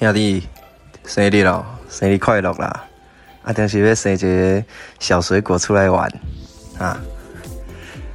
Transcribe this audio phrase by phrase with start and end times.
[0.00, 0.42] 兄弟，
[1.04, 2.84] 生日咯，生日快乐啦！
[3.42, 4.64] 啊，定是要生一个
[4.98, 6.10] 小水果出来玩
[6.78, 6.98] 啊！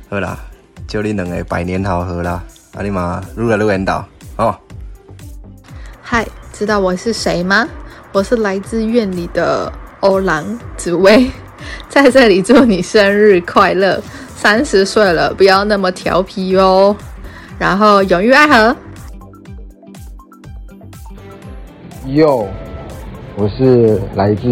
[0.09, 0.35] 好啦，
[0.87, 2.43] 祝你两个百年好合啦！
[2.73, 4.03] 啊，你嘛愈来愈缘投
[4.37, 4.57] 哦。
[6.01, 7.69] 嗨，知道我是谁吗？
[8.11, 11.29] 我是来自院里的欧郎紫薇，
[11.87, 14.01] 在这里祝你生日快乐！
[14.35, 16.97] 三十岁了，不要那么调皮哦。
[17.59, 18.75] 然后永浴爱河。
[22.15, 22.47] 哟，
[23.35, 24.47] 我是来自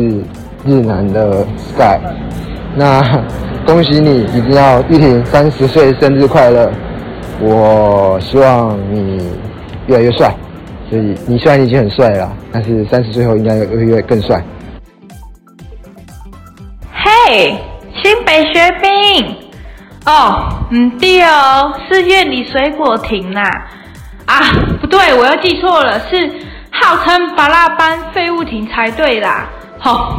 [0.65, 1.97] 日南的 Sky，
[2.75, 3.01] 那
[3.65, 6.69] 恭喜你一定要玉婷三十岁生日快乐！
[7.39, 9.31] 我希望你
[9.87, 10.35] 越来越帅，
[10.89, 14.43] 所以你虽然已经很帅了，但是三十岁后应该会越更帅。
[16.91, 17.57] 嘿，
[18.03, 19.35] 新北学兵
[20.05, 23.41] 哦，嗯对哦，是院里水果亭啦。
[24.25, 24.35] 啊，
[24.81, 26.29] 不对，我又记错了，是。
[26.83, 29.47] 号称巴拉班废物亭才对啦！
[29.79, 30.15] 吼，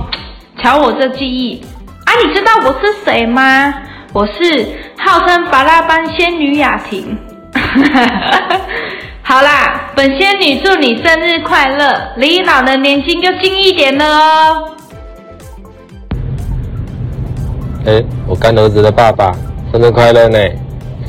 [0.62, 1.62] 瞧我这记忆
[2.06, 2.11] 啊！
[2.25, 3.75] 你知道我是谁吗？
[4.14, 4.66] 我是
[4.97, 7.19] 号称巴拉班仙女雅婷。
[9.22, 14.70] 好啦，本仙女祝你生日快乐，离老的年轻就近一点了哦。
[17.84, 19.33] 哎，我干儿子的爸爸，
[19.70, 20.39] 生日快乐呢！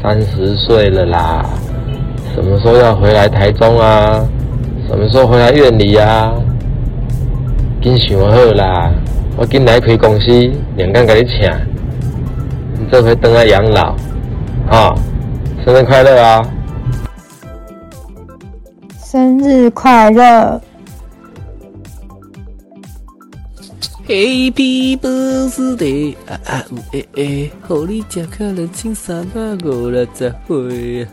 [0.03, 1.45] 三十岁了啦，
[2.35, 4.19] 什么时候要回来台中啊？
[4.87, 6.31] 什么时候回来院里啊？
[7.81, 8.91] 紧想好啦，
[9.37, 11.49] 我紧来开公司，两间给你请。
[12.79, 13.95] 你这回等来养老，
[14.69, 14.95] 啊，
[15.63, 16.47] 生日快乐啊！
[19.03, 20.61] 生日快乐
[24.07, 31.07] ！Happy birthday 啊啊呜诶诶，祝你吃可能青三百五六十岁。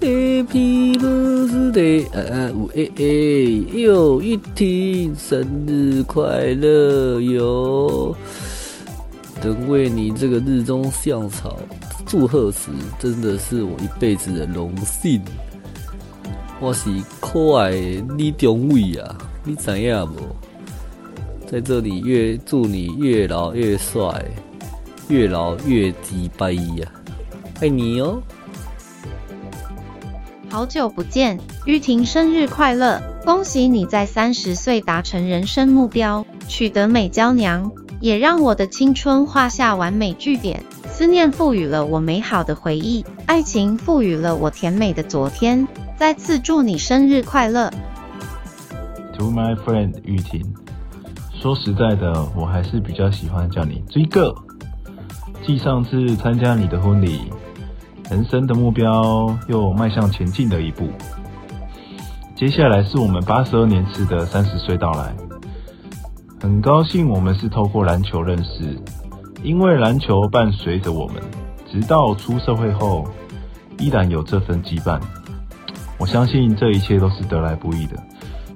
[0.00, 8.14] Happy birthday 啊呜诶诶，又一天生日快乐哟！
[9.42, 11.58] 能为你这个日中向草
[12.06, 12.70] 祝贺时，
[13.00, 15.20] 真的是我一辈子的荣幸。
[16.60, 16.88] 我是
[17.20, 20.16] 可爱的李中伟啊，你知影无？
[21.44, 24.24] 在这里越祝你越老越帅，
[25.08, 26.86] 越老越鸡掰呀！
[27.60, 28.22] 爱你哦！
[30.50, 33.00] 好久不见，玉婷生日快乐！
[33.24, 37.70] 恭喜你在三十岁达成人生目标，取得美娇娘，
[38.00, 40.64] 也让我的青春画下完美句点。
[40.86, 45.68] 思念赋予了我美好的回忆，爱情赋予了我甜美的昨天。
[45.98, 47.70] 再次祝你生日快乐
[49.18, 50.42] ！To my friend 玉婷，
[51.40, 54.34] 说实在的，我还是比较喜欢叫你追哥。
[55.46, 57.30] 继上次参加你的婚礼。
[58.10, 60.88] 人生的目标又迈向前进的一步。
[62.34, 65.14] 接下来是我们八十二年次的三十岁到来，
[66.40, 68.80] 很高兴我们是透过篮球认识，
[69.42, 71.16] 因为篮球伴随着我们，
[71.70, 73.06] 直到出社会后
[73.78, 74.98] 依然有这份羁绊。
[75.98, 78.02] 我相信这一切都是得来不易的，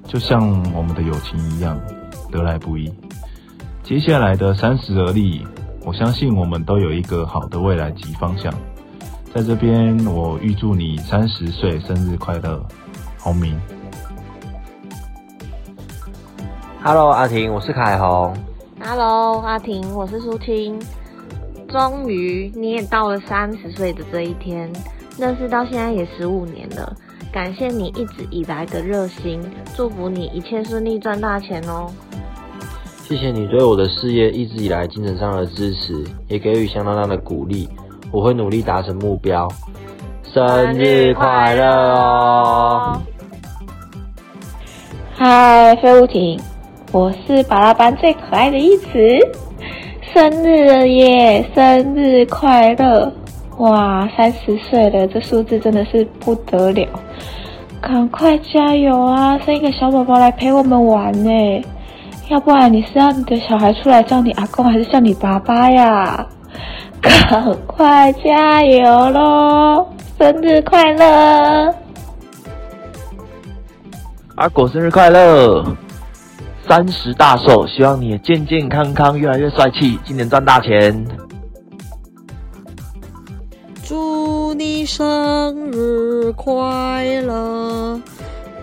[0.07, 0.41] 就像
[0.73, 1.79] 我们的友情一样
[2.31, 2.91] 得来不易。
[3.83, 5.45] 接下来的三十而立，
[5.85, 8.51] 我相信我们都有一个好的未来及方向。
[9.33, 12.63] 在这边，我预祝你三十岁生日快乐，
[13.17, 13.59] 洪明。
[16.83, 18.31] Hello，阿婷，我是凯宏。
[18.79, 20.79] Hello，阿婷，我是苏青。
[21.67, 24.71] 终于，你也到了三十岁的这一天，
[25.17, 26.95] 认识到现在也十五年了。
[27.31, 29.41] 感谢你一直以来的热心，
[29.75, 31.91] 祝福你一切顺利，赚大钱哦。
[33.01, 37.67] 谢谢你对我的事业一直以来精神上的支持，也给予相当大的鼓励。
[38.13, 39.47] 我会努力达成目标，
[40.31, 43.01] 生日快乐哦！
[45.15, 46.39] 嗨，飞舞艇，
[46.91, 48.87] 我是巴拉班最可爱的一子，
[50.13, 51.43] 生日了耶！
[51.55, 53.11] 生日快乐！
[53.57, 56.87] 哇，三十岁了，这数字真的是不得了！
[57.81, 61.65] 赶快加油啊，生一个小宝宝来陪我们玩呢！
[62.29, 66.23] 要不然你是让你的小孩出来叫你阿公，还是叫你爸爸呀？
[67.29, 69.85] 赶快加油喽！
[70.17, 71.75] 生日快乐！
[74.35, 75.65] 阿果生日快乐！
[76.65, 81.05] 三十大寿，希望你也健健康康，越来越帅气，今年赚大钱！
[83.83, 87.99] 祝你生日快乐！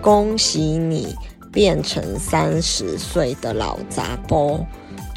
[0.01, 1.15] 恭喜你
[1.51, 4.59] 变成三十岁的老杂包！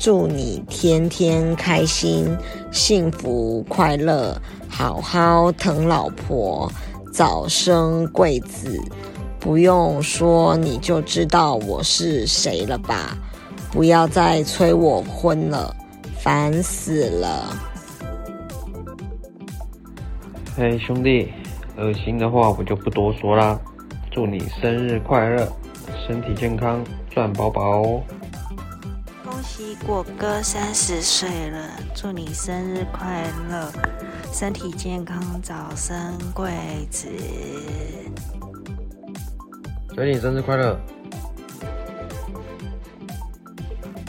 [0.04, 2.36] 祝你天天开心、
[2.70, 6.70] 幸福、快乐，好好疼老婆，
[7.10, 8.78] 早生贵子，
[9.40, 13.16] 不用说你就知道我是谁了吧？
[13.72, 15.74] 不要再催我婚了，
[16.18, 17.56] 烦死了！
[20.54, 21.32] 嘿，兄弟，
[21.78, 23.58] 恶心的话我就不多说啦。
[24.10, 25.50] 祝你生日快乐，
[26.06, 28.02] 身体健康，赚饱饱！
[29.56, 33.70] 恭喜果哥三十岁了，祝你生日快乐，
[34.32, 35.96] 身体健康，早生
[36.34, 36.50] 贵
[36.90, 37.06] 子。
[39.94, 40.76] 水你生日快乐！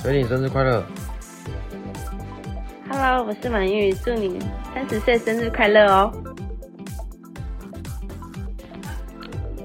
[0.02, 0.84] 水你生日快乐
[2.90, 4.40] ！Hello，我是满玉，祝你
[4.74, 6.12] 三十岁生日快乐哦！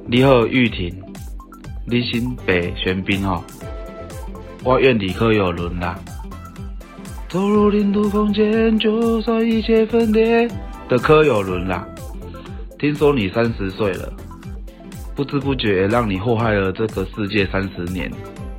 [0.06, 1.02] 你好，玉婷，
[1.86, 3.42] 你新北玄彬哦，
[4.62, 5.98] 我愿你可有伦啦。
[7.28, 10.48] 走入零度空间，就算一切分裂
[10.88, 11.86] 的柯有伦啦。
[12.78, 14.12] 听说你三十岁了。
[15.14, 18.10] 不知不觉让你祸害了这个世界三十年，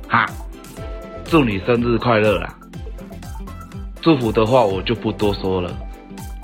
[0.08, 0.24] 哈！
[1.24, 2.54] 祝你生日快乐啦！
[4.00, 5.76] 祝福的话我就不多说了，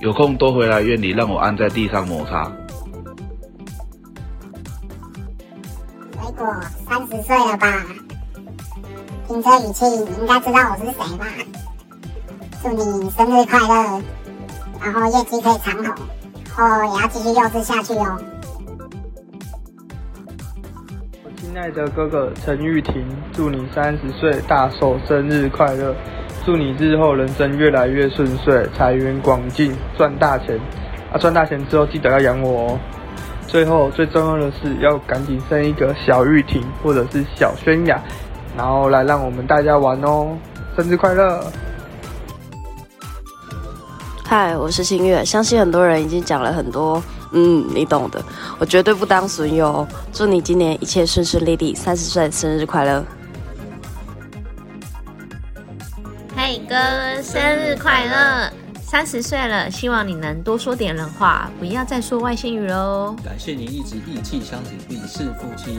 [0.01, 2.51] 有空多回来院里让我按在地上摩擦。
[6.15, 6.47] 水果
[6.89, 7.87] 三十岁了吧？
[9.29, 11.27] 听这语气，你应该知道我是谁吧？
[12.63, 14.03] 祝你生日快乐，
[14.83, 15.95] 然后业绩可以长红，
[16.57, 18.19] 后也要继续幼稚下去哦。
[21.37, 25.95] 亲爱的哥哥陈玉婷，祝你三十岁大寿生日快乐！
[26.47, 30.59] 祝你日后人生越来越顺遂，财源广进，赚大钱！
[31.13, 32.79] 啊，赚大钱之后记得要养我哦！
[33.47, 38.03] 最后最重要的是要赶紧生一个小玉婷或者是小轩雅，
[38.59, 40.37] 然后来让我们大家玩哦！
[40.77, 41.45] 生日快乐！
[44.25, 47.01] 嗨，我是新月，相信很多人已经讲了很多。
[47.31, 48.21] 嗯，你懂的，
[48.59, 49.87] 我绝对不当损友。
[50.13, 53.05] 祝你今年一切顺顺利利，三十岁生日快乐！
[56.35, 56.75] 嘿哥，
[57.23, 58.53] 生日快乐！
[58.91, 63.15] 三十岁了，希望你能多说点人话，不要再说外星语喽。
[63.23, 65.79] 感谢你一直意气相挺，必是夫妻。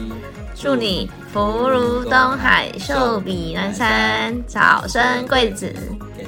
[0.54, 5.74] 祝你福如东海，寿比南山，早生贵子，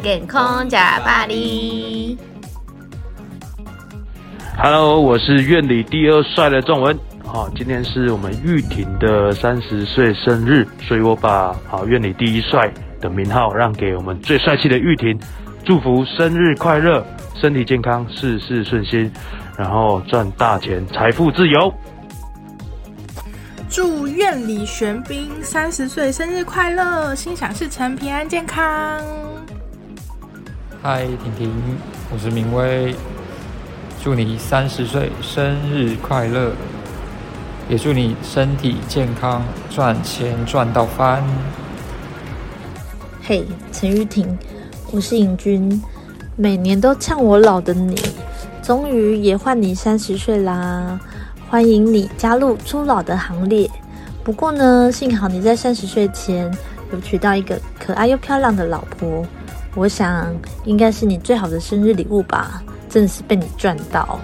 [0.02, 2.19] 健康假巴黎。
[4.58, 6.99] Hello，我是院里第二帅的仲文。
[7.25, 12.69] 好，今天是我们玉婷的三十岁生日，所以我把好院里第一帅
[13.00, 15.17] 的名号让给我们最帅气的玉婷，
[15.64, 17.06] 祝福生日快乐，
[17.37, 19.09] 身体健康，事事顺心，
[19.56, 21.73] 然后赚大钱，财富自由。
[23.70, 29.00] 祝愿李玄彬三十岁生日快乐，心想事成，平安健康。
[30.82, 31.53] 嗨，婷婷，
[32.12, 32.93] 我是明威。
[34.03, 36.50] 祝你三十岁生日快乐，
[37.69, 41.23] 也祝你身体健康，赚钱赚到翻。
[43.23, 44.37] 嘿，陈玉婷，
[44.94, 45.83] 我是尹君，
[46.37, 47.99] 每年都呛我老的你，
[48.62, 51.00] 终于也换你三十岁啦！
[51.49, 53.71] 欢迎你加入初老的行列。
[54.23, 56.53] 不过呢，幸好你在三十岁前
[56.93, 59.25] 有娶到一个可爱又漂亮的老婆，
[59.75, 60.31] 我想
[60.65, 62.62] 应该是你最好的生日礼物吧。
[62.91, 64.21] 真的是被你赚到！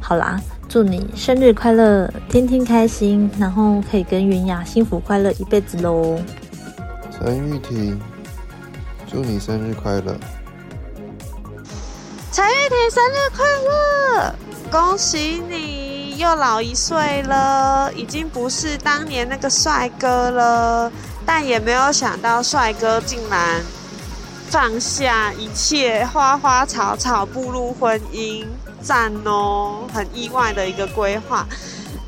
[0.00, 0.40] 好啦，
[0.70, 6.18] 祝你生日快乐，天天开心，然后可以跟云雅幸福快乐一辈子喽！
[7.10, 8.00] 陈玉婷，
[9.12, 10.16] 祝你生日快乐！
[12.32, 14.34] 陈玉婷生日快乐！
[14.70, 20.90] 恭喜你又老一岁了，已经不是当年那个帅哥了，
[21.26, 23.60] 但也没有想到帅哥竟然。
[24.48, 28.46] 放下一切花花草草，步入婚姻，
[28.82, 29.86] 赞哦！
[29.92, 31.46] 很意外的一个规划。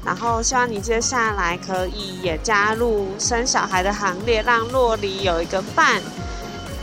[0.05, 6.03] 然后希望你接下来可以也加入生小孩的行列，让洛里有一个伴。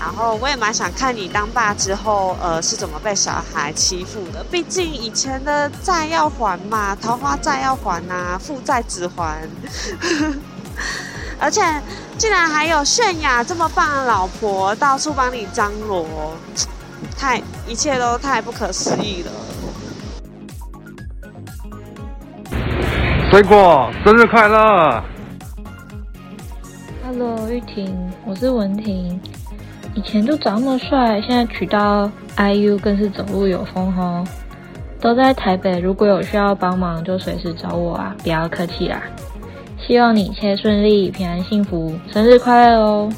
[0.04, 4.44] 然后我也蛮想看你当爸之后，呃，是怎么被小孩欺负的。
[4.50, 9.48] 毕竟以前的债要还嘛，桃花债要还呐， 父债子还。
[11.40, 11.62] 而且，
[12.18, 16.34] 竟然还有泫雅这么棒的老婆，到处帮你张罗，
[17.16, 19.32] 太一切都太不可思议了。
[23.30, 25.04] 水果，生日快乐
[27.06, 29.22] ！Hello，玉婷，我是文婷。
[29.94, 34.26] 以前就长那么帅，现在娶到 IU 更是走路有风哦。
[35.00, 39.02] 都在台北，如果有需要帮忙，就随时找我啊，不要客气啦。
[39.86, 43.12] 希望你一切顺利、平安、幸福，生日快乐哦！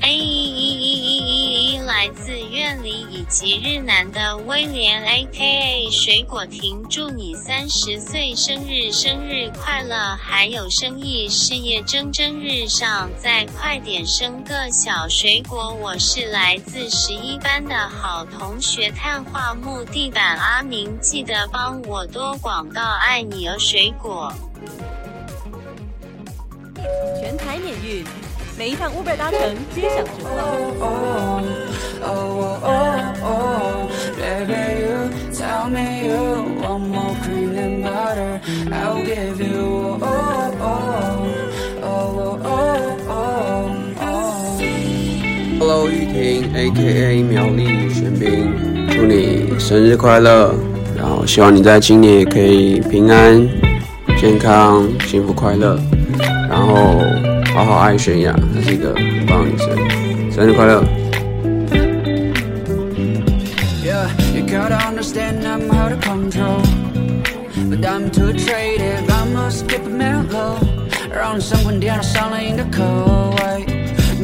[0.00, 0.08] 哎，
[1.86, 2.30] 来自
[2.74, 15.72] 万里以及日南的威廉 A.K.A 水果亭，祝你三十岁生日生日快乐，还有生意事业蒸蒸日上，再快点生个小水果。
[15.72, 24.32] 我是来自十一班的好同学，碳化木地板阿明，记得帮我多广告，爱你哦，水果。
[27.20, 28.04] 全台免运，
[28.56, 29.40] 每一趟 Uber 搭乘
[29.74, 30.24] 皆享折
[30.78, 30.86] 扣。
[45.58, 48.52] Hello，玉婷，A.K.A 苗栗玄彬，
[48.90, 50.54] 祝你生日快乐！
[50.96, 53.48] 然后希望你在今年也可以平安、
[54.16, 55.76] 健康、幸福、快乐。
[56.48, 57.00] 然后
[57.54, 59.68] 好好爱泫雅，她是一个很棒的女生，
[60.32, 60.82] 生日快乐
[71.12, 72.82] 让生活颠倒上了瘾的口
[73.38, 73.64] 味。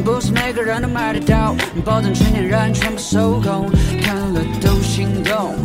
[0.03, 3.69] 不是每个人都买得到，保证全年人全部收工，
[4.01, 5.55] 看了都心动，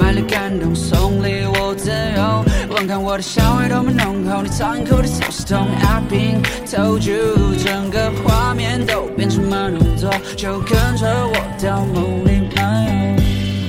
[0.00, 2.44] 买了感动，送礼我自由。
[2.84, 5.66] 闻看我的香味多么浓厚，你苍蝇口的草是痛。
[5.80, 12.84] I've been told you，整个画面都变成慢动作，就跟着我到梦里漫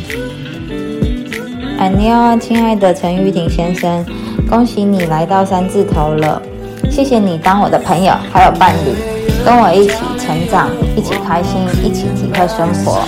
[0.09, 0.17] 游。
[1.79, 4.05] 安妞，亲爱的陈玉婷先生，
[4.49, 6.41] 恭喜你来到三字头了，
[6.91, 8.93] 谢谢你当我的朋友还有伴侣。
[9.45, 13.05] 跟我一起成长，一起开心，一起体会生活。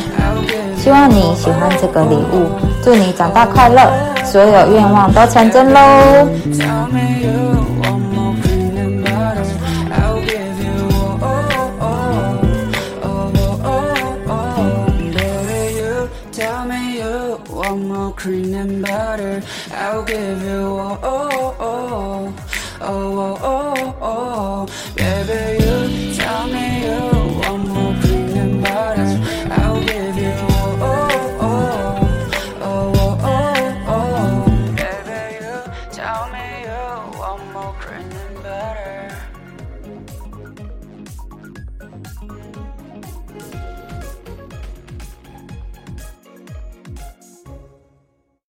[0.78, 2.48] 希望你喜欢这个礼物，
[2.88, 3.82] 祝你长大快乐，
[4.24, 5.80] 所有愿望都成真喽！